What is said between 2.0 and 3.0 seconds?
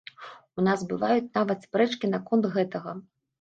наконт гэтага.